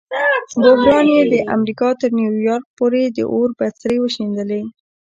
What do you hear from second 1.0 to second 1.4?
یې د